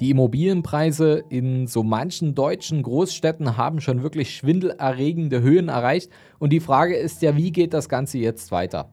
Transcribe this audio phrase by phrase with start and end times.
[0.00, 6.10] Die Immobilienpreise in so manchen deutschen Großstädten haben schon wirklich schwindelerregende Höhen erreicht.
[6.38, 8.88] Und die Frage ist ja, wie geht das Ganze jetzt weiter?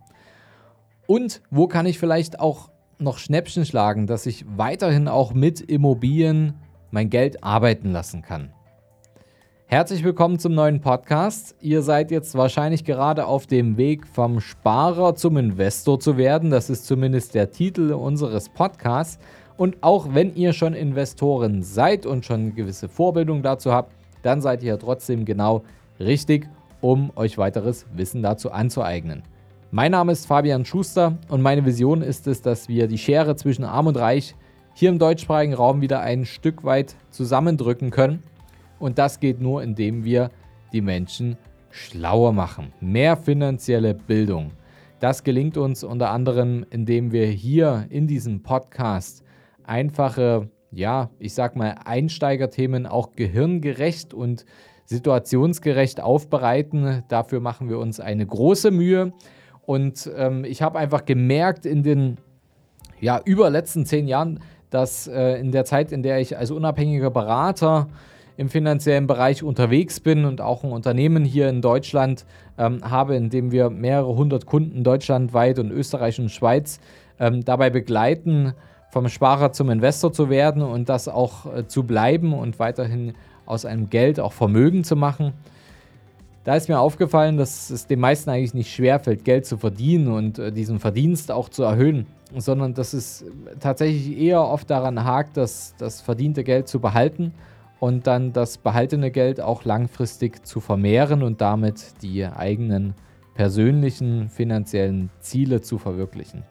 [1.06, 6.56] Und wo kann ich vielleicht auch noch Schnäppchen schlagen, dass ich weiterhin auch mit Immobilien
[6.92, 8.52] mein Geld arbeiten lassen kann?
[9.70, 11.56] Herzlich willkommen zum neuen Podcast.
[11.62, 16.50] Ihr seid jetzt wahrscheinlich gerade auf dem Weg vom Sparer zum Investor zu werden.
[16.50, 19.20] Das ist zumindest der Titel unseres Podcasts.
[19.58, 24.62] Und auch wenn ihr schon Investoren seid und schon gewisse Vorbildung dazu habt, dann seid
[24.62, 25.64] ihr trotzdem genau
[26.00, 26.48] richtig,
[26.80, 29.24] um euch weiteres Wissen dazu anzueignen.
[29.72, 33.66] Mein Name ist Fabian Schuster und meine Vision ist es, dass wir die Schere zwischen
[33.66, 34.36] Arm und Reich
[34.76, 38.22] hier im deutschsprachigen Raum wieder ein Stück weit zusammendrücken können.
[38.78, 40.30] Und das geht nur, indem wir
[40.72, 41.36] die Menschen
[41.72, 42.74] schlauer machen.
[42.80, 44.52] Mehr finanzielle Bildung.
[45.00, 49.24] Das gelingt uns unter anderem, indem wir hier in diesem Podcast
[49.68, 54.46] einfache, ja, ich sag mal, Einsteigerthemen auch gehirngerecht und
[54.86, 57.04] situationsgerecht aufbereiten.
[57.10, 59.14] Dafür machen wir uns eine große Mühe.
[59.66, 62.18] Und ähm, ich habe einfach gemerkt in den
[63.00, 64.40] ja, über letzten zehn Jahren,
[64.70, 67.88] dass äh, in der Zeit, in der ich als unabhängiger Berater
[68.38, 72.26] im finanziellen Bereich unterwegs bin und auch ein Unternehmen hier in Deutschland
[72.58, 76.80] ähm, habe, in dem wir mehrere hundert Kunden deutschlandweit und Österreich und Schweiz
[77.20, 78.54] ähm, dabei begleiten,
[78.90, 83.14] vom Sparer zum Investor zu werden und das auch äh, zu bleiben und weiterhin
[83.46, 85.34] aus einem Geld auch Vermögen zu machen.
[86.44, 90.40] Da ist mir aufgefallen, dass es den meisten eigentlich nicht schwerfällt, Geld zu verdienen und
[90.40, 93.26] äh, diesen Verdienst auch zu erhöhen, sondern dass es
[93.60, 97.34] tatsächlich eher oft daran hakt, das, das verdiente Geld zu behalten
[97.80, 102.96] und dann das behaltene Geld auch langfristig zu vermehren und damit die eigenen
[103.36, 106.44] persönlichen finanziellen Ziele zu verwirklichen.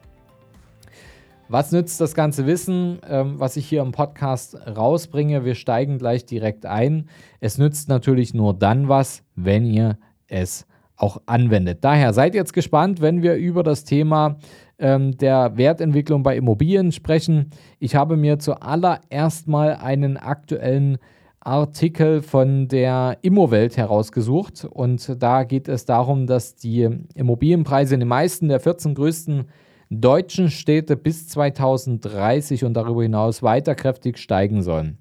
[1.49, 5.45] Was nützt das ganze Wissen, ähm, was ich hier im Podcast rausbringe?
[5.45, 7.07] Wir steigen gleich direkt ein.
[7.39, 11.85] Es nützt natürlich nur dann was, wenn ihr es auch anwendet.
[11.85, 14.39] Daher seid jetzt gespannt, wenn wir über das Thema
[14.77, 17.51] ähm, der Wertentwicklung bei Immobilien sprechen.
[17.79, 20.97] Ich habe mir zuallererst mal einen aktuellen
[21.39, 28.09] Artikel von der Immowelt herausgesucht und da geht es darum, dass die Immobilienpreise in den
[28.09, 29.45] meisten der 14 größten
[29.89, 34.97] deutschen Städte bis 2030 und darüber hinaus weiter kräftig steigen sollen.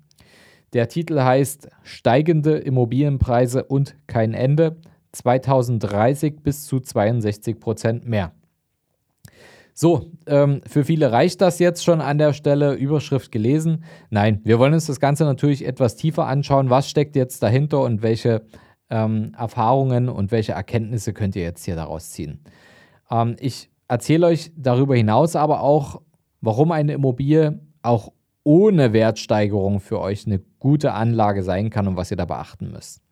[0.72, 4.76] Der Titel heißt Steigende Immobilienpreise und kein Ende
[5.12, 8.32] 2030 bis zu 62 Prozent mehr.
[9.78, 12.74] So, ähm, für viele reicht das jetzt schon an der Stelle.
[12.74, 13.84] Überschrift gelesen.
[14.08, 16.70] Nein, wir wollen uns das Ganze natürlich etwas tiefer anschauen.
[16.70, 18.46] Was steckt jetzt dahinter und welche
[18.88, 22.40] ähm, Erfahrungen und welche Erkenntnisse könnt ihr jetzt hier daraus ziehen?
[23.10, 26.02] Ähm, ich erzähle euch darüber hinaus aber auch,
[26.40, 28.12] warum eine Immobilie auch
[28.44, 33.02] ohne Wertsteigerung für euch eine gute Anlage sein kann und was ihr da beachten müsst.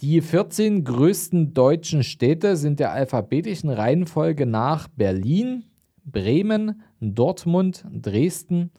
[0.00, 5.64] Die 14 größten deutschen Städte sind der alphabetischen Reihenfolge nach Berlin,
[6.04, 8.72] Bremen, Dortmund, Dresden,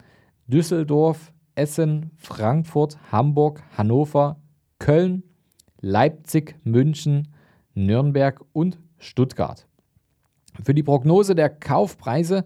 [0.47, 4.41] Düsseldorf, Essen, Frankfurt, Hamburg, Hannover,
[4.77, 5.23] Köln,
[5.79, 7.29] Leipzig, München,
[7.73, 9.67] Nürnberg und Stuttgart.
[10.63, 12.45] Für die Prognose der Kaufpreise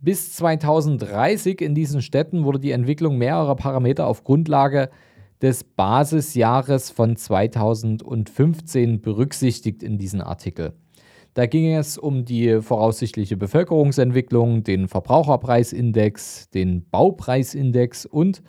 [0.00, 4.88] bis 2030 in diesen Städten wurde die Entwicklung mehrerer Parameter auf Grundlage
[5.42, 10.74] des Basisjahres von 2015 berücksichtigt in diesem Artikel.
[11.34, 18.42] Da ging es um die voraussichtliche Bevölkerungsentwicklung, den Verbraucherpreisindex, den Baupreisindex und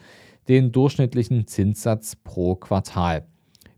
[0.47, 3.27] den durchschnittlichen Zinssatz pro Quartal.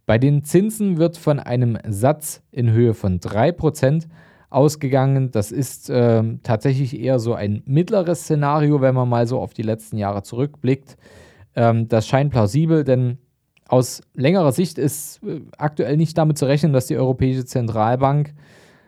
[0.05, 4.07] Bei den Zinsen wird von einem Satz in Höhe von 3%
[4.53, 5.31] ausgegangen.
[5.31, 9.63] Das ist äh, tatsächlich eher so ein mittleres Szenario, wenn man mal so auf die
[9.63, 10.97] letzten Jahre zurückblickt.
[11.55, 13.17] Ähm, das scheint plausibel, denn
[13.67, 18.33] aus längerer Sicht ist äh, aktuell nicht damit zu rechnen, dass die Europäische Zentralbank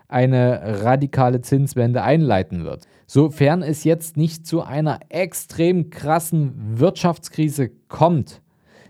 [0.08, 2.88] eine radikale Zinswende einleiten wird.
[3.08, 8.42] Sofern es jetzt nicht zu einer extrem krassen Wirtschaftskrise kommt,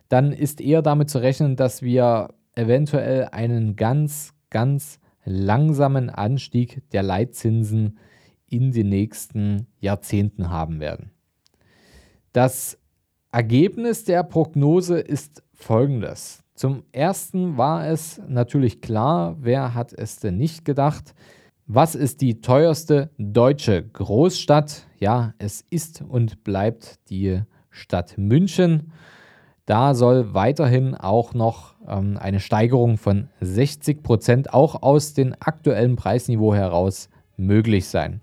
[0.09, 7.03] dann ist eher damit zu rechnen, dass wir eventuell einen ganz, ganz langsamen Anstieg der
[7.03, 7.97] Leitzinsen
[8.47, 11.11] in den nächsten Jahrzehnten haben werden.
[12.31, 12.77] Das
[13.31, 16.43] Ergebnis der Prognose ist folgendes.
[16.53, 21.13] Zum ersten war es natürlich klar, wer hat es denn nicht gedacht?
[21.67, 24.87] Was ist die teuerste deutsche Großstadt?
[24.99, 27.41] Ja, es ist und bleibt die
[27.71, 28.93] Stadt München.
[29.65, 35.95] Da soll weiterhin auch noch ähm, eine Steigerung von 60 Prozent auch aus dem aktuellen
[35.95, 38.21] Preisniveau heraus möglich sein.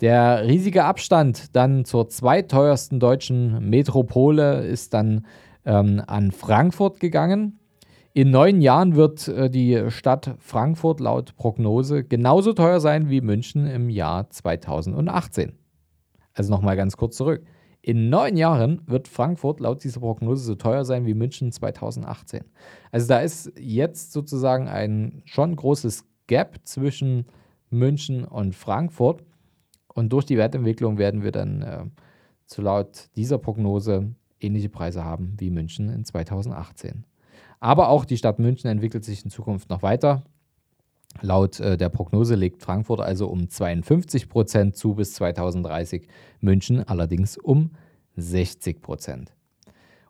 [0.00, 5.26] Der riesige Abstand dann zur zweiteuersten deutschen Metropole ist dann
[5.64, 7.60] ähm, an Frankfurt gegangen.
[8.12, 13.66] In neun Jahren wird äh, die Stadt Frankfurt laut Prognose genauso teuer sein wie München
[13.66, 15.52] im Jahr 2018.
[16.32, 17.44] Also nochmal ganz kurz zurück.
[17.86, 22.42] In neun Jahren wird Frankfurt laut dieser Prognose so teuer sein wie München 2018.
[22.90, 27.26] Also da ist jetzt sozusagen ein schon großes Gap zwischen
[27.68, 29.22] München und Frankfurt.
[29.92, 31.84] Und durch die Wertentwicklung werden wir dann äh,
[32.46, 37.04] zu laut dieser Prognose ähnliche Preise haben wie München in 2018.
[37.60, 40.24] Aber auch die Stadt München entwickelt sich in Zukunft noch weiter.
[41.20, 46.08] Laut äh, der Prognose legt Frankfurt also um 52 Prozent zu bis 2030,
[46.40, 47.70] München allerdings um
[48.16, 49.32] 60 Prozent.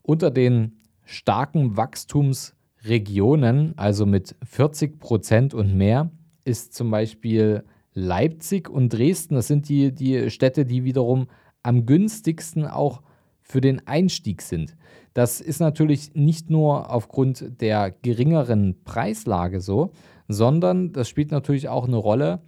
[0.02, 6.10] Unter den starken Wachstumsregionen, also mit 40 Prozent und mehr,
[6.44, 7.64] ist zum Beispiel
[7.94, 9.34] Leipzig und Dresden.
[9.36, 11.28] Das sind die, die Städte, die wiederum
[11.62, 13.02] am günstigsten auch
[13.40, 14.76] für den Einstieg sind.
[15.12, 19.92] Das ist natürlich nicht nur aufgrund der geringeren Preislage so,
[20.28, 22.40] sondern das spielt natürlich auch eine Rolle,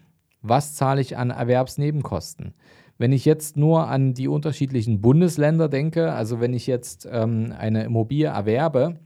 [0.43, 2.55] was zahle ich an Erwerbsnebenkosten.
[2.99, 7.84] Wenn ich jetzt nur an die unterschiedlichen Bundesländer denke, also wenn ich jetzt ähm, eine
[7.84, 8.99] Immobilie erwerbe,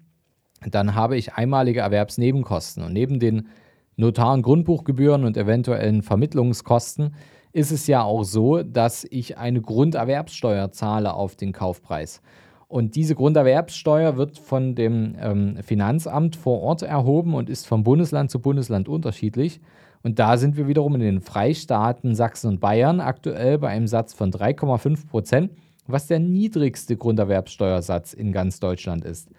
[0.69, 2.85] dann habe ich einmalige Erwerbsnebenkosten.
[2.85, 3.49] Und neben den
[3.97, 7.15] Notar- und Grundbuchgebühren und eventuellen Vermittlungskosten
[7.53, 12.23] ist es ja auch so, dass ich eine Grunderwerbssteuer zahle auf den Kaufpreis.
[12.71, 18.31] Und diese Grunderwerbssteuer wird von dem ähm, Finanzamt vor Ort erhoben und ist vom Bundesland
[18.31, 19.61] zu Bundesland unterschiedlich.
[20.05, 24.15] Und da sind wir wiederum in den Freistaaten Sachsen und Bayern aktuell bei einem Satz
[24.15, 25.51] von 3,5 Prozent,
[25.89, 29.31] was der niedrigste Grunderwerbssteuersatz in ganz Deutschland ist.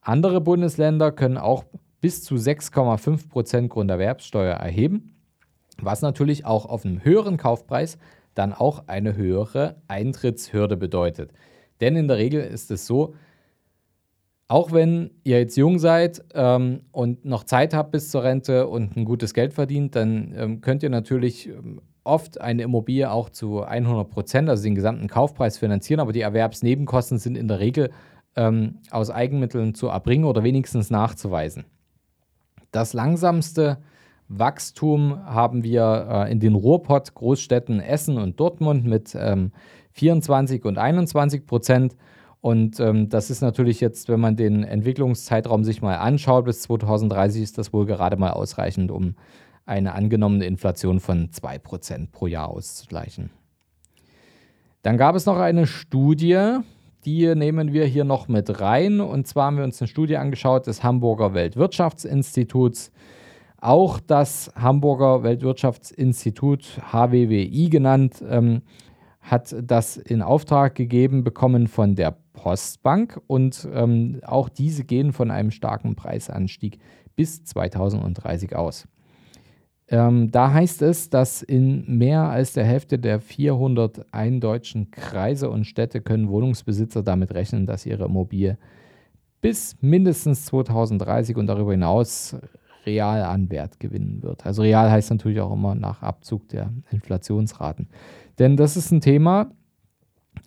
[0.00, 1.62] Andere Bundesländer können auch
[2.00, 5.14] bis zu 6,5 Prozent Grunderwerbssteuer erheben,
[5.80, 7.98] was natürlich auch auf einem höheren Kaufpreis
[8.34, 11.30] dann auch eine höhere Eintrittshürde bedeutet.
[11.80, 13.14] Denn in der Regel ist es so,
[14.48, 18.96] auch wenn ihr jetzt jung seid ähm, und noch Zeit habt bis zur Rente und
[18.96, 23.62] ein gutes Geld verdient, dann ähm, könnt ihr natürlich ähm, oft eine Immobilie auch zu
[23.62, 27.90] 100 Prozent, also den gesamten Kaufpreis finanzieren, aber die Erwerbsnebenkosten sind in der Regel
[28.36, 31.64] ähm, aus Eigenmitteln zu erbringen oder wenigstens nachzuweisen.
[32.70, 33.78] Das langsamste
[34.28, 39.52] Wachstum haben wir äh, in den Ruhrpott-Großstädten Essen und Dortmund mit ähm,
[39.94, 41.96] 24 und 21 Prozent.
[42.40, 47.42] Und ähm, das ist natürlich jetzt, wenn man den Entwicklungszeitraum sich mal anschaut, bis 2030
[47.42, 49.14] ist das wohl gerade mal ausreichend, um
[49.64, 53.30] eine angenommene Inflation von 2% pro Jahr auszugleichen.
[54.82, 56.58] Dann gab es noch eine Studie,
[57.06, 59.00] die nehmen wir hier noch mit rein.
[59.00, 62.92] Und zwar haben wir uns eine Studie angeschaut des Hamburger Weltwirtschaftsinstituts.
[63.58, 68.60] Auch das Hamburger Weltwirtschaftsinstitut, HWWI genannt, ähm,
[69.24, 75.30] hat das in Auftrag gegeben bekommen von der Postbank und ähm, auch diese gehen von
[75.30, 76.78] einem starken Preisanstieg
[77.16, 78.86] bis 2030 aus.
[79.88, 85.64] Ähm, da heißt es, dass in mehr als der Hälfte der 401 deutschen Kreise und
[85.64, 88.58] Städte können Wohnungsbesitzer damit rechnen, dass ihre Immobilie
[89.40, 92.36] bis mindestens 2030 und darüber hinaus
[92.86, 94.46] real an Wert gewinnen wird.
[94.46, 97.88] Also real heißt natürlich auch immer nach Abzug der Inflationsraten.
[98.38, 99.50] Denn das ist ein Thema,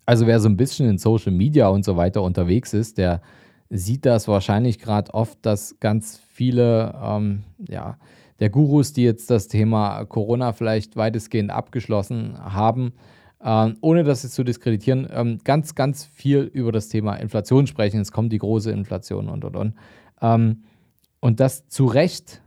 [0.05, 3.21] also wer so ein bisschen in Social Media und so weiter unterwegs ist, der
[3.69, 7.97] sieht das wahrscheinlich gerade oft, dass ganz viele ähm, ja,
[8.39, 12.93] der Gurus, die jetzt das Thema Corona vielleicht weitestgehend abgeschlossen haben,
[13.41, 17.99] äh, ohne das jetzt zu diskreditieren, ähm, ganz, ganz viel über das Thema Inflation sprechen.
[17.99, 19.73] Es kommt die große Inflation und und und.
[21.19, 22.41] Und das zu Recht,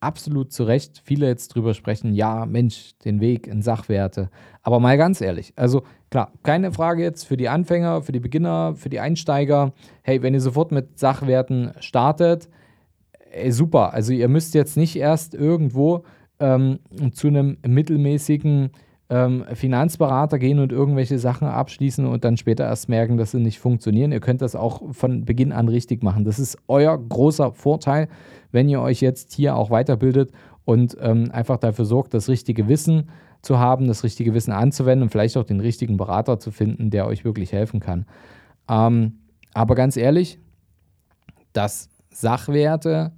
[0.00, 4.30] absolut zu Recht, viele jetzt drüber sprechen, ja, Mensch, den Weg in Sachwerte.
[4.62, 8.74] Aber mal ganz ehrlich, also klar, keine Frage jetzt für die Anfänger, für die Beginner,
[8.76, 9.72] für die Einsteiger.
[10.02, 12.48] Hey, wenn ihr sofort mit Sachwerten startet,
[13.30, 13.92] ey, super.
[13.92, 16.04] Also ihr müsst jetzt nicht erst irgendwo
[16.38, 16.80] ähm,
[17.12, 18.70] zu einem mittelmäßigen
[19.08, 23.60] ähm, Finanzberater gehen und irgendwelche Sachen abschließen und dann später erst merken, dass sie nicht
[23.60, 24.12] funktionieren.
[24.12, 26.24] Ihr könnt das auch von Beginn an richtig machen.
[26.24, 28.08] Das ist euer großer Vorteil,
[28.50, 30.32] wenn ihr euch jetzt hier auch weiterbildet
[30.64, 33.10] und ähm, einfach dafür sorgt, das richtige Wissen
[33.42, 37.06] zu haben, das richtige Wissen anzuwenden und vielleicht auch den richtigen Berater zu finden, der
[37.06, 38.06] euch wirklich helfen kann.
[38.68, 39.20] Ähm,
[39.54, 40.40] aber ganz ehrlich,
[41.52, 43.12] dass Sachwerte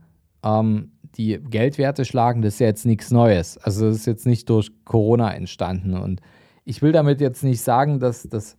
[0.45, 3.59] ähm, die Geldwerte schlagen, das ist ja jetzt nichts Neues.
[3.59, 5.95] Also das ist jetzt nicht durch Corona entstanden.
[5.95, 6.21] Und
[6.65, 8.57] ich will damit jetzt nicht sagen, dass, dass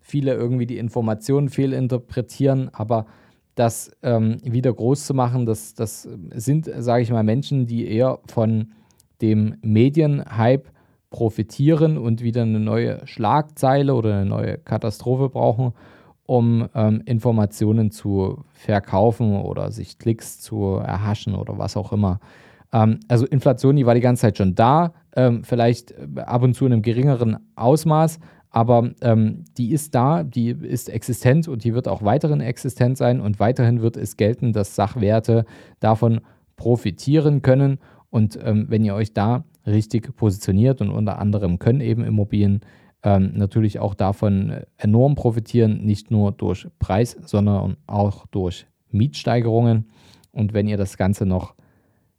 [0.00, 3.06] viele irgendwie die Informationen fehlinterpretieren, aber
[3.54, 8.18] das ähm, wieder groß zu machen, das, das sind, sage ich mal, Menschen, die eher
[8.26, 8.72] von
[9.20, 10.70] dem Medienhype
[11.10, 15.74] profitieren und wieder eine neue Schlagzeile oder eine neue Katastrophe brauchen,
[16.26, 22.20] um ähm, Informationen zu verkaufen oder sich Klicks zu erhaschen oder was auch immer.
[22.72, 26.66] Ähm, also Inflation, die war die ganze Zeit schon da, ähm, vielleicht ab und zu
[26.66, 28.18] in einem geringeren Ausmaß,
[28.50, 33.20] aber ähm, die ist da, die ist existent und die wird auch weiterhin existent sein
[33.20, 35.46] und weiterhin wird es gelten, dass Sachwerte
[35.80, 36.20] davon
[36.56, 37.78] profitieren können.
[38.10, 42.60] Und ähm, wenn ihr euch da richtig positioniert und unter anderem können eben Immobilien
[43.02, 49.90] ähm, natürlich auch davon enorm profitieren, nicht nur durch Preis, sondern auch durch Mietsteigerungen.
[50.30, 51.54] Und wenn ihr das Ganze noch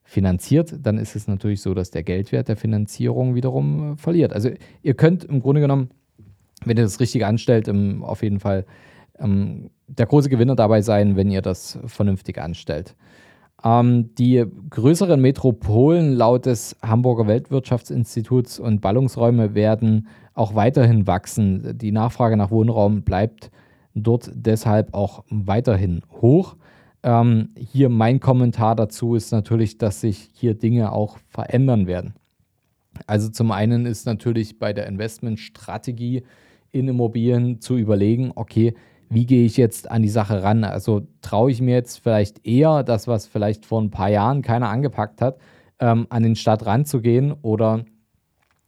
[0.03, 4.33] finanziert, dann ist es natürlich so, dass der Geldwert der Finanzierung wiederum äh, verliert.
[4.33, 4.49] Also
[4.81, 5.89] ihr könnt im Grunde genommen,
[6.65, 8.65] wenn ihr das richtig anstellt, ähm, auf jeden Fall
[9.19, 12.95] ähm, der große Gewinner dabei sein, wenn ihr das vernünftig anstellt.
[13.63, 21.77] Ähm, die größeren Metropolen laut des Hamburger Weltwirtschaftsinstituts und Ballungsräume werden auch weiterhin wachsen.
[21.77, 23.51] Die Nachfrage nach Wohnraum bleibt
[23.95, 26.55] dort deshalb auch weiterhin hoch.
[27.03, 32.13] Ähm, hier mein Kommentar dazu ist natürlich, dass sich hier Dinge auch verändern werden.
[33.07, 36.23] Also zum einen ist natürlich bei der Investmentstrategie
[36.71, 38.73] in Immobilien zu überlegen, okay,
[39.09, 40.63] wie gehe ich jetzt an die Sache ran?
[40.63, 44.69] Also traue ich mir jetzt vielleicht eher das, was vielleicht vor ein paar Jahren keiner
[44.69, 45.37] angepackt hat,
[45.79, 47.85] ähm, an den Stadt ranzugehen oder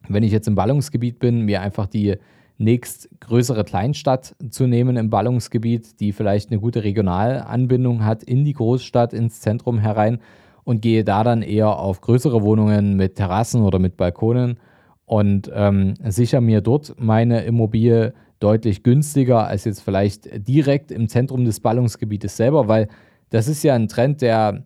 [0.08, 2.16] wenn ich jetzt im Ballungsgebiet bin, mir einfach die
[2.58, 9.12] nächstgrößere Kleinstadt zu nehmen im Ballungsgebiet, die vielleicht eine gute Regionalanbindung hat in die Großstadt,
[9.12, 10.20] ins Zentrum herein
[10.64, 14.58] und gehe da dann eher auf größere Wohnungen mit Terrassen oder mit Balkonen
[15.04, 21.44] und ähm, sichere mir dort meine Immobilie deutlich günstiger als jetzt vielleicht direkt im Zentrum
[21.44, 22.88] des Ballungsgebietes selber, weil
[23.30, 24.64] das ist ja ein Trend, der,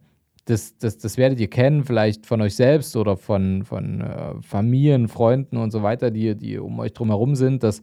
[0.50, 5.08] das, das, das werdet ihr kennen, vielleicht von euch selbst oder von, von äh, Familien,
[5.08, 7.82] Freunden und so weiter, die, die um euch drumherum sind, dass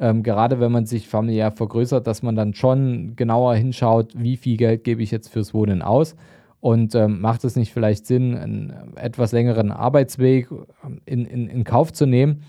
[0.00, 4.56] ähm, gerade wenn man sich familiär vergrößert, dass man dann schon genauer hinschaut, wie viel
[4.56, 6.16] Geld gebe ich jetzt fürs Wohnen aus
[6.60, 10.48] und ähm, macht es nicht vielleicht Sinn, einen etwas längeren Arbeitsweg
[10.84, 12.42] ähm, in, in, in Kauf zu nehmen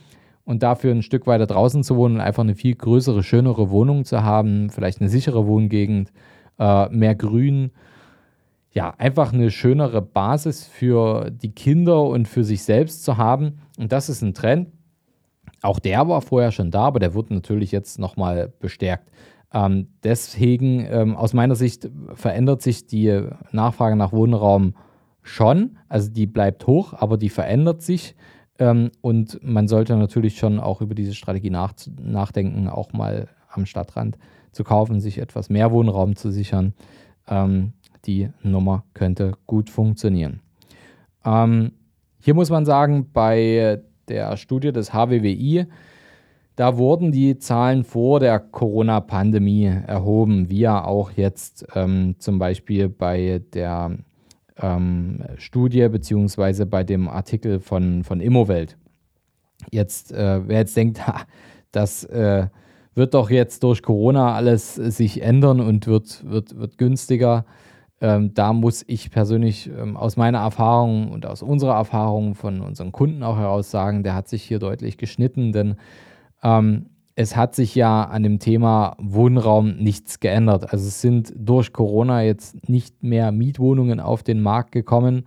[0.45, 4.05] und dafür ein Stück weiter draußen zu wohnen und einfach eine viel größere, schönere Wohnung
[4.05, 6.11] zu haben, vielleicht eine sichere Wohngegend,
[6.59, 7.71] äh, mehr Grün.
[8.79, 13.59] Ja, einfach eine schönere Basis für die Kinder und für sich selbst zu haben.
[13.77, 14.69] Und das ist ein Trend.
[15.61, 19.11] Auch der war vorher schon da, aber der wird natürlich jetzt nochmal bestärkt.
[19.53, 23.21] Ähm, deswegen, ähm, aus meiner Sicht, verändert sich die
[23.51, 24.75] Nachfrage nach Wohnraum
[25.23, 25.77] schon.
[25.89, 28.15] Also die bleibt hoch, aber die verändert sich.
[28.59, 33.65] Ähm, und man sollte natürlich schon auch über diese Strategie nach, nachdenken, auch mal am
[33.65, 34.17] Stadtrand
[34.53, 36.73] zu kaufen, sich etwas mehr Wohnraum zu sichern.
[37.27, 37.73] Ähm,
[38.05, 40.41] die Nummer könnte gut funktionieren.
[41.25, 41.71] Ähm,
[42.21, 45.65] hier muss man sagen, bei der Studie des HWWI,
[46.55, 52.89] da wurden die Zahlen vor der Corona-Pandemie erhoben, wie ja auch jetzt ähm, zum Beispiel
[52.89, 53.97] bei der
[54.57, 58.77] ähm, Studie beziehungsweise bei dem Artikel von, von Immowelt.
[59.71, 61.21] Jetzt, äh, wer jetzt denkt, ha,
[61.71, 62.47] das äh,
[62.93, 67.45] wird doch jetzt durch Corona alles sich ändern und wird, wird, wird günstiger.
[68.01, 72.91] Ähm, da muss ich persönlich ähm, aus meiner Erfahrung und aus unserer Erfahrung von unseren
[72.91, 75.75] Kunden auch heraus sagen, der hat sich hier deutlich geschnitten, denn
[76.41, 80.71] ähm, es hat sich ja an dem Thema Wohnraum nichts geändert.
[80.71, 85.25] Also es sind durch Corona jetzt nicht mehr Mietwohnungen auf den Markt gekommen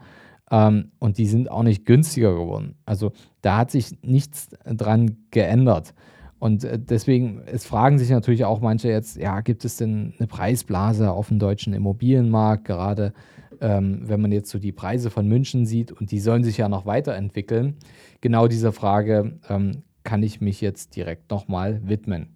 [0.50, 2.76] ähm, und die sind auch nicht günstiger geworden.
[2.86, 3.12] Also
[3.42, 5.92] da hat sich nichts dran geändert.
[6.42, 10.26] Und äh, deswegen, es fragen sich natürlich auch manche jetzt, ja, gibt es denn eine
[10.26, 13.12] Preisblase auf dem deutschen Immobilienmarkt, gerade
[13.60, 16.68] ähm, wenn man jetzt so die Preise von München sieht und die sollen sich ja
[16.68, 17.76] noch weiterentwickeln.
[18.22, 22.34] Genau diese Frage ähm, kann ich mich jetzt direkt nochmal widmen.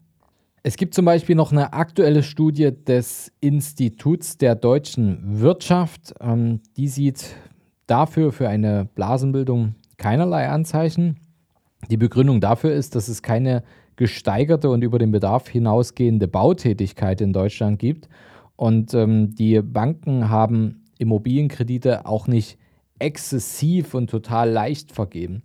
[0.62, 6.14] Es gibt zum Beispiel noch eine aktuelle Studie des Instituts der deutschen Wirtschaft.
[6.20, 7.34] Ähm, die sieht
[7.88, 11.18] dafür für eine Blasenbildung keinerlei Anzeichen.
[11.90, 13.64] Die Begründung dafür ist, dass es keine
[13.96, 18.08] gesteigerte und über den Bedarf hinausgehende Bautätigkeit in Deutschland gibt.
[18.56, 22.58] Und ähm, die Banken haben Immobilienkredite auch nicht
[22.98, 25.42] exzessiv und total leicht vergeben.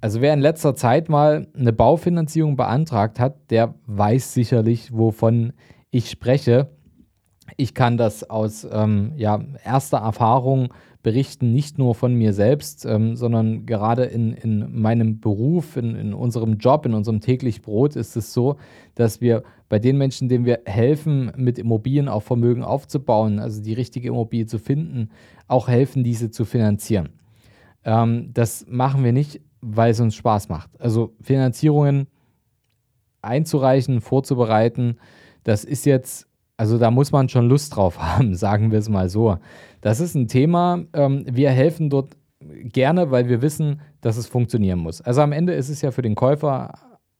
[0.00, 5.54] Also wer in letzter Zeit mal eine Baufinanzierung beantragt hat, der weiß sicherlich, wovon
[5.90, 6.68] ich spreche.
[7.56, 10.72] Ich kann das aus ähm, ja, erster Erfahrung
[11.04, 16.12] berichten, nicht nur von mir selbst, ähm, sondern gerade in, in meinem Beruf, in, in
[16.12, 18.56] unserem Job, in unserem täglichen Brot ist es so,
[18.96, 23.74] dass wir bei den Menschen, denen wir helfen, mit Immobilien auch Vermögen aufzubauen, also die
[23.74, 25.10] richtige Immobilie zu finden,
[25.46, 27.10] auch helfen, diese zu finanzieren.
[27.84, 30.70] Ähm, das machen wir nicht weil es uns Spaß macht.
[30.78, 32.06] Also Finanzierungen
[33.22, 34.98] einzureichen, vorzubereiten,
[35.42, 39.08] das ist jetzt, also da muss man schon Lust drauf haben, sagen wir es mal
[39.08, 39.38] so.
[39.80, 44.78] Das ist ein Thema, ähm, wir helfen dort gerne, weil wir wissen, dass es funktionieren
[44.78, 45.00] muss.
[45.00, 46.74] Also am Ende ist es ja für den Käufer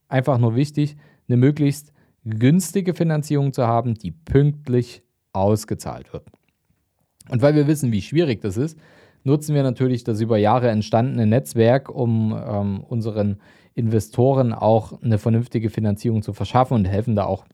[0.09, 0.97] einfach nur wichtig,
[1.29, 1.93] eine möglichst
[2.25, 6.27] günstige Finanzierung zu haben, die pünktlich ausgezahlt wird.
[7.31, 8.79] Und weil wir wissen, wie schwierig das ist,
[9.25, 13.39] nutzen wir natürlich das über Jahre entstandene Netzwerk, um ähm, unseren
[13.75, 17.45] Investoren auch eine vernünftige Finanzierung zu verschaffen und helfen da auch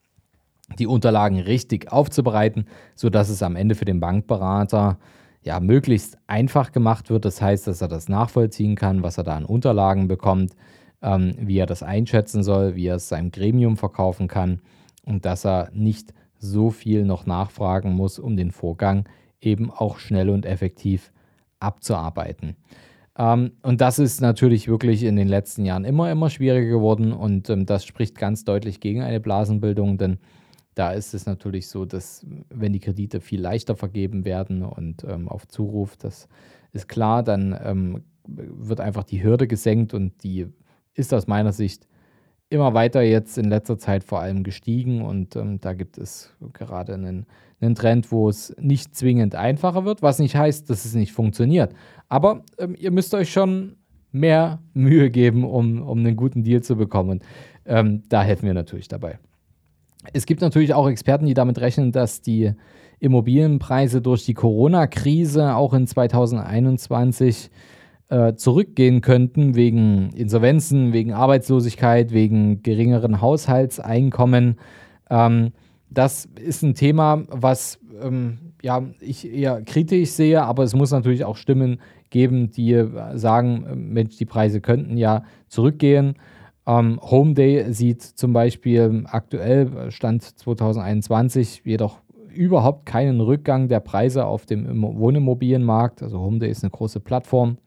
[0.78, 4.98] die Unterlagen richtig aufzubereiten, sodass es am Ende für den Bankberater
[5.42, 7.24] ja möglichst einfach gemacht wird.
[7.24, 10.54] Das heißt, dass er das nachvollziehen kann, was er da an Unterlagen bekommt,
[11.02, 14.60] ähm, wie er das einschätzen soll, wie er es seinem Gremium verkaufen kann
[15.04, 19.08] und dass er nicht so viel noch nachfragen muss, um den Vorgang
[19.40, 21.12] eben auch schnell und effektiv
[21.58, 22.56] abzuarbeiten.
[23.18, 27.50] Ähm, und das ist natürlich wirklich in den letzten Jahren immer, immer schwieriger geworden und
[27.50, 30.18] ähm, das spricht ganz deutlich gegen eine Blasenbildung, denn
[30.80, 35.28] da ist es natürlich so, dass wenn die Kredite viel leichter vergeben werden und ähm,
[35.28, 36.26] auf Zuruf, das
[36.72, 40.46] ist klar, dann ähm, wird einfach die Hürde gesenkt und die
[40.94, 41.86] ist aus meiner Sicht
[42.48, 46.94] immer weiter jetzt in letzter Zeit vor allem gestiegen und ähm, da gibt es gerade
[46.94, 47.26] einen,
[47.60, 51.74] einen, Trend, wo es nicht zwingend einfacher wird, was nicht heißt, dass es nicht funktioniert.
[52.08, 53.76] Aber ähm, ihr müsst euch schon
[54.12, 57.20] mehr Mühe geben, um, um einen guten Deal zu bekommen.
[57.66, 59.18] Ähm, da helfen wir natürlich dabei.
[60.12, 62.52] Es gibt natürlich auch Experten, die damit rechnen, dass die
[63.00, 67.50] Immobilienpreise durch die Corona-Krise auch in 2021
[68.08, 74.58] äh, zurückgehen könnten wegen Insolvenzen, wegen Arbeitslosigkeit, wegen geringeren Haushaltseinkommen.
[75.08, 75.52] Ähm,
[75.90, 81.24] das ist ein Thema, was ähm, ja, ich eher kritisch sehe, aber es muss natürlich
[81.24, 81.80] auch Stimmen
[82.10, 86.14] geben, die sagen, äh, Mensch, die Preise könnten ja zurückgehen.
[86.70, 91.98] Ähm, Home Day sieht zum Beispiel aktuell, Stand 2021, jedoch
[92.32, 96.02] überhaupt keinen Rückgang der Preise auf dem Wohnimmobilienmarkt.
[96.02, 97.58] Also Home Day ist eine große Plattform,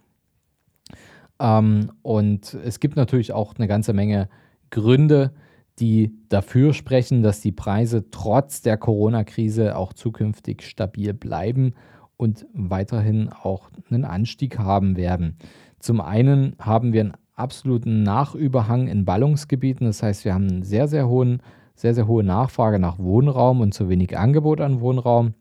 [1.39, 4.30] ähm, und es gibt natürlich auch eine ganze Menge
[4.70, 5.34] Gründe,
[5.80, 11.74] die dafür sprechen, dass die Preise trotz der Corona-Krise auch zukünftig stabil bleiben
[12.16, 15.38] und weiterhin auch einen Anstieg haben werden.
[15.80, 20.88] Zum einen haben wir einen absoluten Nachüberhang in Ballungsgebieten, das heißt, wir haben einen sehr,
[20.88, 21.41] sehr hohen,
[21.76, 25.34] sehr, sehr hohe Nachfrage nach Wohnraum und zu wenig Angebot an Wohnraum.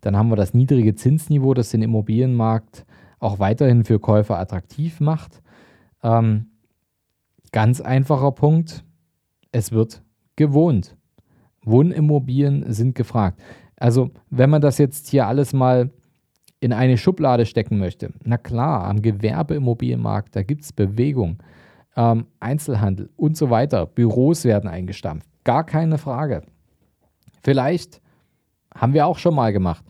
[0.00, 2.84] Dann haben wir das niedrige Zinsniveau, das den Immobilienmarkt
[3.20, 5.40] auch weiterhin für Käufer attraktiv macht.
[6.02, 6.46] Ähm,
[7.52, 8.84] ganz einfacher Punkt,
[9.52, 10.02] es wird
[10.34, 10.96] gewohnt.
[11.64, 13.40] Wohnimmobilien sind gefragt.
[13.76, 15.90] Also wenn man das jetzt hier alles mal
[16.62, 21.42] in eine Schublade stecken möchte, na klar, am Gewerbeimmobilienmarkt, da gibt es Bewegung,
[21.96, 26.42] ähm, Einzelhandel und so weiter, Büros werden eingestampft, gar keine Frage.
[27.42, 28.00] Vielleicht
[28.72, 29.84] haben wir auch schon mal gemacht,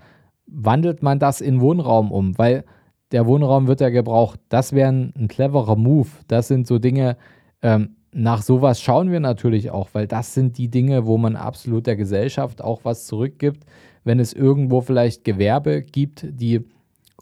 [0.47, 2.65] wandelt man das in Wohnraum um, weil
[3.13, 4.41] der Wohnraum wird ja gebraucht.
[4.49, 6.09] Das wäre ein, cleverer Move.
[6.27, 7.19] Das sind so Dinge,
[7.61, 11.87] ähm, nach sowas schauen wir natürlich auch, weil das sind die Dinge, wo man absolut
[11.87, 13.67] der Gesellschaft auch was zurückgibt.
[14.05, 16.61] Wenn es irgendwo vielleicht Gewerbe gibt, die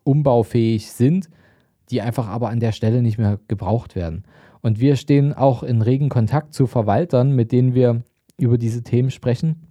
[0.05, 1.29] umbaufähig sind,
[1.91, 4.25] die einfach aber an der Stelle nicht mehr gebraucht werden.
[4.63, 8.03] Und wir stehen auch in regen Kontakt zu Verwaltern, mit denen wir
[8.39, 9.67] über diese Themen sprechen.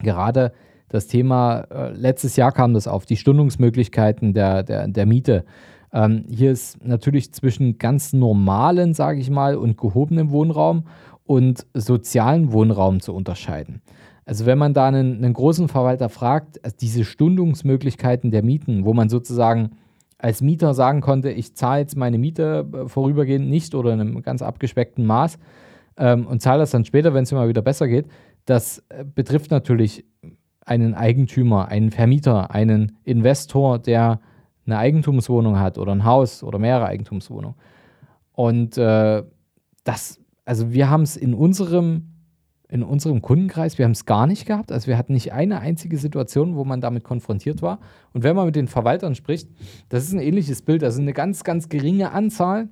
[0.00, 0.52] Gerade
[0.88, 5.44] das Thema, äh, letztes Jahr kam das auf, die Stundungsmöglichkeiten der, der, der Miete.
[5.92, 10.84] Ähm, hier ist natürlich zwischen ganz normalen, sage ich mal, und gehobenem Wohnraum
[11.24, 13.82] und sozialen Wohnraum zu unterscheiden.
[14.26, 18.92] Also wenn man da einen, einen großen Verwalter fragt, also diese Stundungsmöglichkeiten der Mieten, wo
[18.92, 19.70] man sozusagen
[20.18, 24.22] als Mieter sagen konnte, ich zahle jetzt meine Miete äh, vorübergehend nicht oder in einem
[24.22, 25.38] ganz abgespeckten Maß
[25.96, 28.06] ähm, und zahle das dann später, wenn es mir mal wieder besser geht,
[28.44, 30.04] das äh, betrifft natürlich
[30.64, 34.20] einen Eigentümer, einen Vermieter, einen Investor, der
[34.66, 37.56] eine Eigentumswohnung hat oder ein Haus oder mehrere Eigentumswohnungen.
[38.32, 39.22] Und äh,
[39.84, 42.15] das, also wir haben es in unserem,
[42.68, 44.72] in unserem Kundenkreis, wir haben es gar nicht gehabt.
[44.72, 47.78] Also wir hatten nicht eine einzige Situation, wo man damit konfrontiert war.
[48.12, 49.48] Und wenn man mit den Verwaltern spricht,
[49.88, 50.82] das ist ein ähnliches Bild.
[50.82, 52.68] Also eine ganz, ganz geringe Anzahl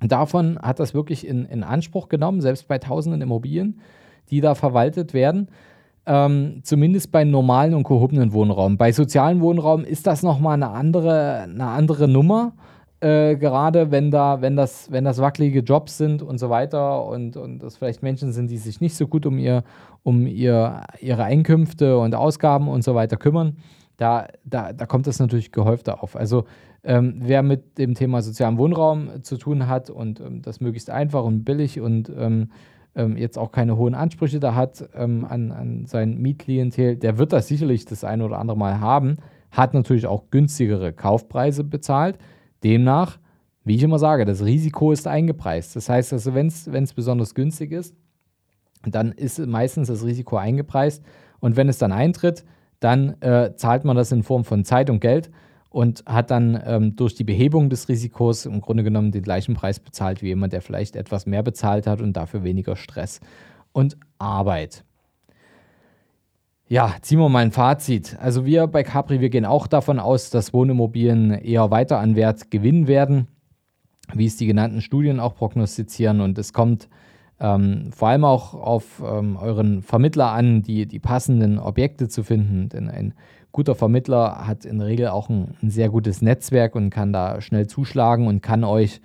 [0.00, 3.80] davon hat das wirklich in, in Anspruch genommen, selbst bei tausenden Immobilien,
[4.30, 5.48] die da verwaltet werden.
[6.04, 8.76] Ähm, zumindest bei normalen und gehobenen Wohnraum.
[8.76, 12.54] Bei sozialen Wohnraum ist das nochmal eine andere, eine andere Nummer.
[13.02, 17.36] Äh, gerade wenn da, wenn das, wenn das wackelige Jobs sind und so weiter und,
[17.36, 19.64] und das vielleicht Menschen sind, die sich nicht so gut um ihr,
[20.04, 23.56] um ihr, ihre Einkünfte und Ausgaben und so weiter kümmern,
[23.96, 26.14] da, da, da kommt das natürlich gehäufter auf.
[26.14, 26.44] Also
[26.84, 31.24] ähm, wer mit dem Thema sozialen Wohnraum zu tun hat und ähm, das möglichst einfach
[31.24, 32.50] und billig und ähm,
[32.94, 37.32] ähm jetzt auch keine hohen Ansprüche da hat ähm, an, an sein Mietklientel, der wird
[37.32, 39.16] das sicherlich das eine oder andere Mal haben,
[39.50, 42.16] hat natürlich auch günstigere Kaufpreise bezahlt.
[42.64, 43.18] Demnach,
[43.64, 45.76] wie ich immer sage, das Risiko ist eingepreist.
[45.76, 47.94] Das heißt also, wenn es besonders günstig ist,
[48.84, 51.04] dann ist meistens das Risiko eingepreist.
[51.40, 52.44] Und wenn es dann eintritt,
[52.80, 55.30] dann äh, zahlt man das in Form von Zeit und Geld
[55.70, 59.80] und hat dann ähm, durch die Behebung des Risikos im Grunde genommen den gleichen Preis
[59.80, 63.20] bezahlt wie jemand, der vielleicht etwas mehr bezahlt hat und dafür weniger Stress
[63.72, 64.84] und Arbeit.
[66.68, 68.16] Ja, ziehen wir mal ein Fazit.
[68.20, 72.50] Also wir bei Capri, wir gehen auch davon aus, dass Wohnimmobilien eher weiter an Wert
[72.50, 73.28] gewinnen werden,
[74.14, 76.20] wie es die genannten Studien auch prognostizieren.
[76.20, 76.88] Und es kommt
[77.40, 82.68] ähm, vor allem auch auf ähm, euren Vermittler an, die, die passenden Objekte zu finden.
[82.68, 83.14] Denn ein
[83.50, 87.40] guter Vermittler hat in der Regel auch ein, ein sehr gutes Netzwerk und kann da
[87.40, 89.02] schnell zuschlagen und kann euch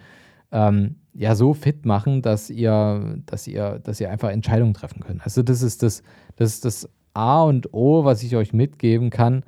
[0.52, 5.24] ähm, ja so fit machen, dass ihr, dass ihr, dass ihr einfach Entscheidungen treffen könnt.
[5.24, 6.04] Also das ist das,
[6.36, 9.44] das ist das A und O, was ich euch mitgeben kann.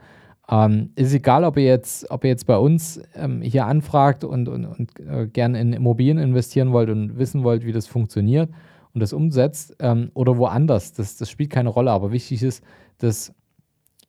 [0.50, 4.50] Ähm, ist egal, ob ihr jetzt, ob ihr jetzt bei uns ähm, hier anfragt und,
[4.50, 8.50] und, und äh, gerne in Immobilien investieren wollt und wissen wollt, wie das funktioniert
[8.94, 10.94] und das umsetzt ähm, oder woanders.
[10.94, 12.64] Das, das spielt keine Rolle, aber wichtig ist,
[12.98, 13.32] dass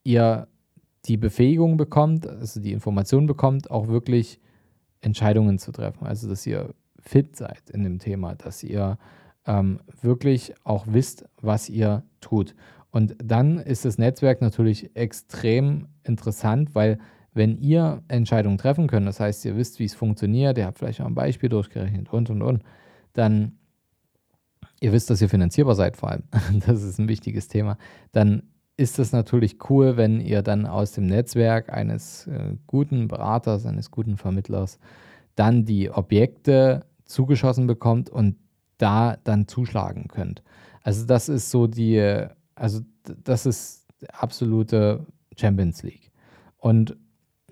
[0.03, 0.47] ihr
[1.05, 4.39] die Befähigung bekommt, also die Information bekommt, auch wirklich
[5.01, 6.05] Entscheidungen zu treffen.
[6.05, 8.97] Also, dass ihr fit seid in dem Thema, dass ihr
[9.45, 12.55] ähm, wirklich auch wisst, was ihr tut.
[12.91, 16.99] Und dann ist das Netzwerk natürlich extrem interessant, weil
[17.33, 21.01] wenn ihr Entscheidungen treffen könnt, das heißt, ihr wisst, wie es funktioniert, ihr habt vielleicht
[21.01, 22.63] auch ein Beispiel durchgerechnet und und und,
[23.13, 23.53] dann
[24.81, 26.23] ihr wisst, dass ihr finanzierbar seid vor allem,
[26.65, 27.77] das ist ein wichtiges Thema,
[28.11, 28.43] dann
[28.75, 33.91] ist es natürlich cool, wenn ihr dann aus dem Netzwerk eines äh, guten Beraters, eines
[33.91, 34.79] guten Vermittlers
[35.35, 38.35] dann die Objekte zugeschossen bekommt und
[38.77, 40.41] da dann zuschlagen könnt.
[40.83, 42.25] Also das ist so die,
[42.61, 42.81] also
[43.23, 46.11] das ist absolute Champions League.
[46.57, 46.95] Und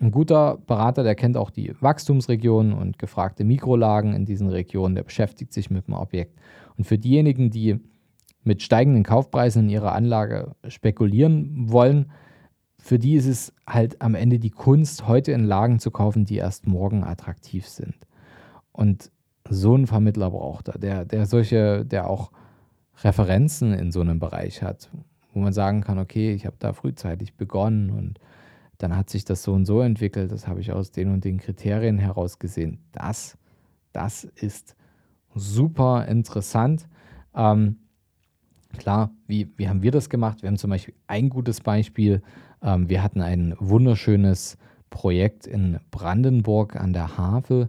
[0.00, 5.02] ein guter Berater, der kennt auch die Wachstumsregionen und gefragte Mikrolagen in diesen Regionen, der
[5.02, 6.38] beschäftigt sich mit dem Objekt.
[6.76, 7.80] Und für diejenigen, die
[8.44, 12.12] mit steigenden Kaufpreisen in ihrer Anlage spekulieren wollen,
[12.78, 16.36] für die ist es halt am Ende die Kunst, heute in Lagen zu kaufen, die
[16.36, 17.96] erst morgen attraktiv sind.
[18.72, 19.10] Und
[19.48, 22.30] so einen Vermittler braucht er, der, der solche, der auch
[23.02, 24.90] Referenzen in so einem Bereich hat,
[25.32, 28.20] wo man sagen kann, okay, ich habe da frühzeitig begonnen und
[28.78, 31.38] dann hat sich das so und so entwickelt, das habe ich aus den und den
[31.38, 32.78] Kriterien heraus gesehen.
[32.92, 33.36] Das,
[33.92, 34.74] das ist
[35.34, 36.88] super interessant.
[37.34, 37.76] Ähm,
[38.78, 40.42] klar, wie, wie haben wir das gemacht?
[40.42, 42.22] Wir haben zum Beispiel ein gutes Beispiel.
[42.62, 44.56] Ähm, wir hatten ein wunderschönes
[44.88, 47.68] Projekt in Brandenburg an der Havel.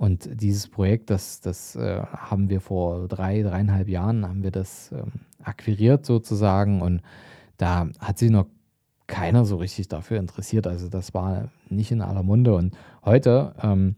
[0.00, 4.90] Und dieses Projekt, das, das äh, haben wir vor drei, dreieinhalb Jahren, haben wir das
[4.92, 6.80] ähm, akquiriert sozusagen.
[6.80, 7.02] Und
[7.58, 8.46] da hat sich noch
[9.06, 10.66] keiner so richtig dafür interessiert.
[10.66, 12.54] Also das war nicht in aller Munde.
[12.54, 13.96] Und heute ähm,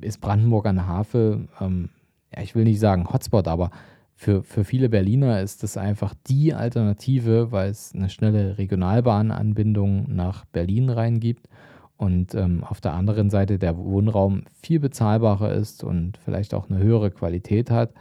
[0.00, 1.90] ist Brandenburg an der Havel ähm,
[2.34, 3.70] ja, ich will nicht sagen Hotspot, aber
[4.14, 10.46] für, für viele Berliner ist das einfach die Alternative, weil es eine schnelle Regionalbahnanbindung nach
[10.46, 11.48] Berlin rein gibt
[11.96, 16.78] und ähm, auf der anderen Seite der Wohnraum viel bezahlbarer ist und vielleicht auch eine
[16.78, 17.92] höhere Qualität hat.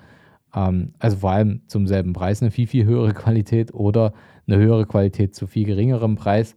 [0.56, 4.14] Ähm, also vor allem zum selben Preis eine viel, viel höhere Qualität oder
[4.48, 6.56] eine höhere Qualität zu viel geringerem Preis.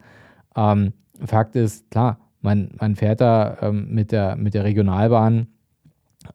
[0.57, 0.93] Ähm,
[1.25, 5.49] Fakt ist, klar, man, man fährt da ähm, mit, der, mit der Regionalbahn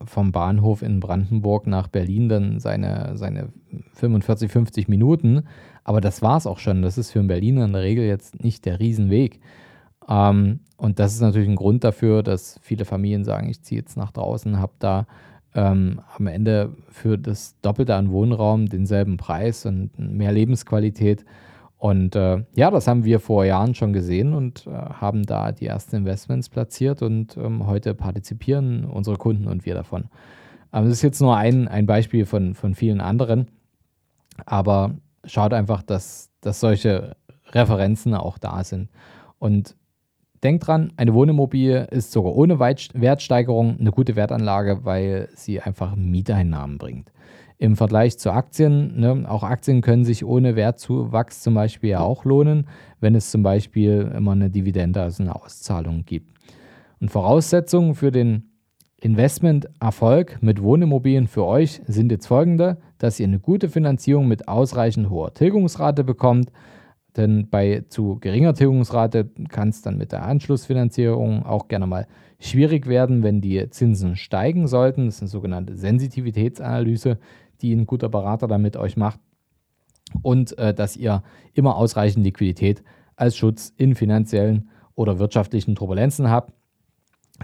[0.04, 3.48] vom Bahnhof in Brandenburg nach Berlin dann seine, seine
[3.94, 5.42] 45, 50 Minuten.
[5.84, 6.82] Aber das war es auch schon.
[6.82, 9.40] Das ist für einen Berliner in der Regel jetzt nicht der Riesenweg.
[10.08, 13.96] Ähm, und das ist natürlich ein Grund dafür, dass viele Familien sagen, ich ziehe jetzt
[13.96, 15.06] nach draußen, habe da
[15.54, 21.24] ähm, am Ende für das Doppelte an Wohnraum denselben Preis und mehr Lebensqualität.
[21.76, 25.66] Und äh, ja, das haben wir vor Jahren schon gesehen und äh, haben da die
[25.66, 30.04] ersten Investments platziert und ähm, heute partizipieren unsere Kunden und wir davon.
[30.70, 33.48] Aber das ist jetzt nur ein, ein Beispiel von, von vielen anderen.
[34.46, 37.16] Aber schaut einfach, dass, dass solche
[37.50, 38.88] Referenzen auch da sind.
[39.38, 39.76] Und
[40.42, 46.78] denkt dran, eine Wohnimmobilie ist sogar ohne Wertsteigerung eine gute Wertanlage, weil sie einfach Mieteinnahmen
[46.78, 47.12] bringt
[47.62, 48.98] im Vergleich zu Aktien.
[48.98, 49.24] Ne?
[49.28, 52.66] Auch Aktien können sich ohne Wertzuwachs zum Beispiel ja auch lohnen,
[52.98, 56.36] wenn es zum Beispiel immer eine Dividende, also eine Auszahlung gibt.
[57.00, 58.50] Und Voraussetzungen für den
[59.00, 65.08] Investmenterfolg mit Wohnimmobilien für euch sind jetzt folgende, dass ihr eine gute Finanzierung mit ausreichend
[65.08, 66.50] hoher Tilgungsrate bekommt,
[67.16, 72.06] denn bei zu geringer Tilgungsrate kann es dann mit der Anschlussfinanzierung auch gerne mal
[72.40, 75.06] schwierig werden, wenn die Zinsen steigen sollten.
[75.06, 77.18] Das ist eine sogenannte Sensitivitätsanalyse,
[77.60, 79.20] die ein guter Berater dann mit euch macht.
[80.22, 81.22] Und äh, dass ihr
[81.54, 82.82] immer ausreichend Liquidität
[83.16, 86.52] als Schutz in finanziellen oder wirtschaftlichen Turbulenzen habt,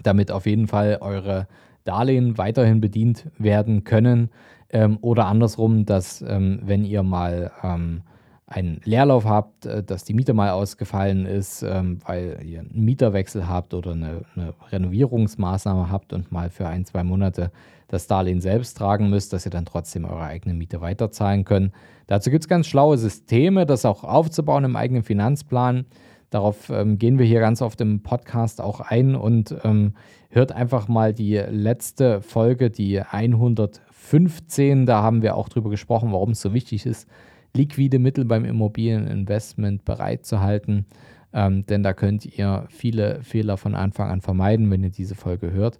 [0.02, 1.46] damit auf jeden Fall eure
[1.85, 4.31] Darlehen weiterhin bedient werden können.
[4.70, 8.02] Ähm, oder andersrum, dass ähm, wenn ihr mal ähm,
[8.49, 13.47] einen Leerlauf habt, äh, dass die Miete mal ausgefallen ist, ähm, weil ihr einen Mieterwechsel
[13.49, 17.53] habt oder eine, eine, Renovierungsmaßnahme habt und mal für ein, zwei Monate
[17.89, 21.73] das Darlehen selbst tragen müsst, dass ihr dann trotzdem eure eigene Miete weiterzahlen könnt.
[22.07, 25.87] Dazu gibt es ganz schlaue Systeme, das auch aufzubauen im eigenen Finanzplan.
[26.31, 29.95] Darauf ähm, gehen wir hier ganz oft im Podcast auch ein und ähm,
[30.31, 34.85] hört einfach mal die letzte Folge, die 115.
[34.85, 37.09] Da haben wir auch drüber gesprochen, warum es so wichtig ist,
[37.55, 40.87] liquide Mittel beim Immobilieninvestment bereitzuhalten.
[41.33, 45.53] Ähm, denn da könnt ihr viele Fehler von Anfang an vermeiden, wenn ihr diese Folge
[45.53, 45.79] hört.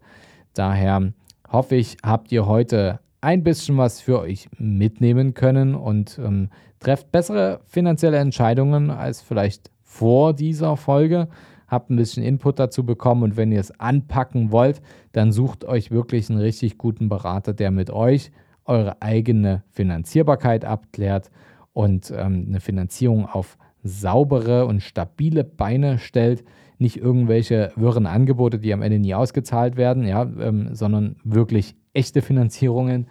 [0.55, 1.13] Daher
[1.51, 6.51] hoffe ich, habt ihr heute ein bisschen was für euch mitnehmen können und ähm,
[6.81, 11.29] trefft bessere finanzielle Entscheidungen als vielleicht vor dieser Folge.
[11.67, 14.81] Habt ein bisschen Input dazu bekommen und wenn ihr es anpacken wollt,
[15.13, 18.31] dann sucht euch wirklich einen richtig guten Berater, der mit euch
[18.65, 21.31] eure eigene Finanzierbarkeit abklärt
[21.79, 26.43] und ähm, eine Finanzierung auf saubere und stabile Beine stellt.
[26.79, 32.21] Nicht irgendwelche wirren Angebote, die am Ende nie ausgezahlt werden, ja, ähm, sondern wirklich echte
[32.21, 33.07] Finanzierungen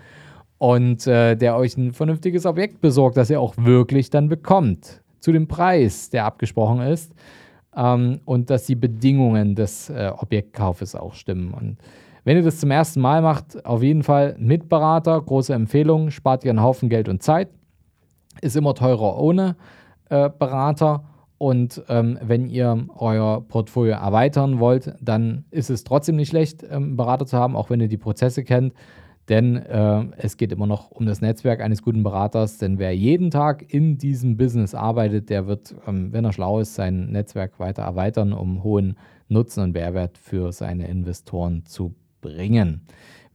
[0.58, 5.32] und äh, der euch ein vernünftiges Objekt besorgt, das ihr auch wirklich dann bekommt zu
[5.32, 7.14] dem Preis, der abgesprochen ist
[7.74, 11.54] ähm, und dass die Bedingungen des äh, Objektkaufes auch stimmen.
[11.54, 11.78] Und
[12.26, 16.44] wenn ihr das zum ersten Mal macht, auf jeden Fall mit Berater, große Empfehlung, spart
[16.44, 17.48] ihr einen Haufen Geld und Zeit,
[18.42, 19.56] ist immer teurer ohne
[20.10, 21.04] äh, Berater.
[21.38, 26.98] Und ähm, wenn ihr euer Portfolio erweitern wollt, dann ist es trotzdem nicht schlecht, ähm,
[26.98, 28.74] Berater zu haben, auch wenn ihr die Prozesse kennt.
[29.30, 32.58] Denn äh, es geht immer noch um das Netzwerk eines guten Beraters.
[32.58, 36.76] Denn wer jeden Tag in diesem Business arbeitet, der wird, ähm, wenn er schlau ist,
[36.76, 38.96] sein Netzwerk weiter erweitern, um hohen
[39.28, 42.82] Nutzen und Mehrwert für seine Investoren zu bringen.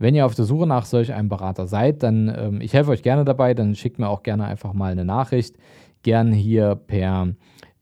[0.02, 3.04] Wenn ihr auf der Suche nach solch einem Berater seid, dann ähm, ich helfe euch
[3.04, 5.54] gerne dabei, dann schickt mir auch gerne einfach mal eine Nachricht.
[6.02, 7.28] Gern hier per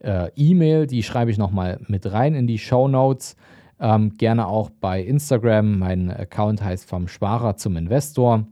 [0.01, 3.37] äh, E-Mail, die schreibe ich nochmal mit rein in die Show Notes.
[3.81, 5.79] Ähm, gerne auch bei Instagram.
[5.79, 8.45] Mein Account heißt vom Sparer zum Investor.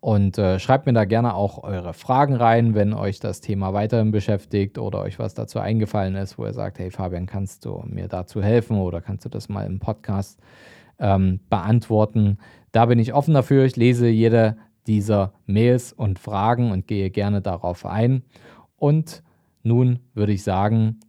[0.00, 4.12] Und äh, schreibt mir da gerne auch eure Fragen rein, wenn euch das Thema weiterhin
[4.12, 8.08] beschäftigt oder euch was dazu eingefallen ist, wo ihr sagt, hey Fabian, kannst du mir
[8.08, 10.40] dazu helfen oder kannst du das mal im Podcast
[10.98, 12.38] ähm, beantworten.
[12.72, 13.64] Da bin ich offen dafür.
[13.64, 14.56] Ich lese jede
[14.86, 18.22] dieser Mails und Fragen und gehe gerne darauf ein.
[18.76, 19.22] Und
[19.62, 21.00] nun würde ich sagen,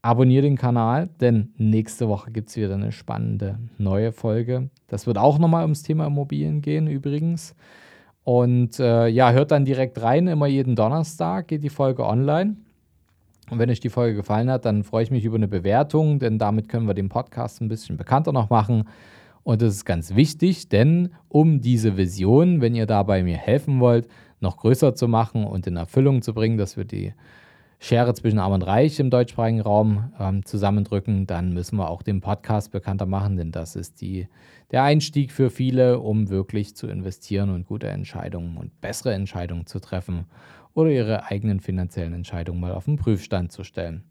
[0.00, 4.70] Abonniere den Kanal, denn nächste Woche gibt es wieder eine spannende neue Folge.
[4.86, 7.56] Das wird auch nochmal ums Thema Immobilien gehen, übrigens.
[8.22, 10.28] Und äh, ja, hört dann direkt rein.
[10.28, 12.56] Immer jeden Donnerstag geht die Folge online.
[13.50, 16.38] Und wenn euch die Folge gefallen hat, dann freue ich mich über eine Bewertung, denn
[16.38, 18.84] damit können wir den Podcast ein bisschen bekannter noch machen.
[19.42, 24.06] Und das ist ganz wichtig, denn um diese Vision, wenn ihr dabei mir helfen wollt,
[24.40, 27.14] noch größer zu machen und in Erfüllung zu bringen, dass wir die
[27.80, 32.20] Schere zwischen Arm und Reich im deutschsprachigen Raum ähm, zusammendrücken, dann müssen wir auch den
[32.20, 34.26] Podcast bekannter machen, denn das ist die,
[34.72, 39.78] der Einstieg für viele, um wirklich zu investieren und gute Entscheidungen und bessere Entscheidungen zu
[39.78, 40.26] treffen
[40.74, 44.02] oder ihre eigenen finanziellen Entscheidungen mal auf den Prüfstand zu stellen.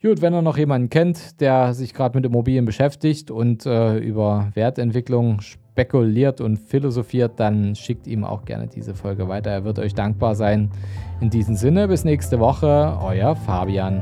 [0.00, 4.52] Gut, wenn ihr noch jemanden kennt, der sich gerade mit Immobilien beschäftigt und äh, über
[4.54, 9.50] Wertentwicklung spekuliert und philosophiert, dann schickt ihm auch gerne diese Folge weiter.
[9.50, 10.70] Er wird euch dankbar sein.
[11.20, 14.00] In diesem Sinne, bis nächste Woche, euer Fabian.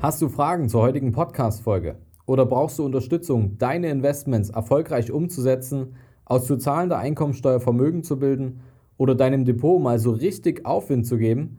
[0.00, 1.96] Hast du Fragen zur heutigen Podcast-Folge?
[2.24, 8.60] Oder brauchst du Unterstützung, deine Investments erfolgreich umzusetzen, aus zu zahlender Einkommensteuer Vermögen zu bilden
[8.96, 11.58] oder deinem Depot mal so richtig Aufwind zu geben?